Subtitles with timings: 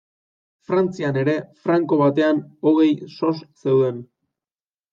[0.69, 1.35] Frantzian ere
[1.67, 2.41] franko batean
[2.73, 4.05] hogei soz zeuden.